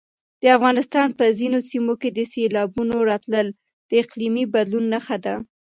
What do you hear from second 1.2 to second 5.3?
ځینو سیمو کې د سېلابونو راتلل د اقلیمي بدلون نښه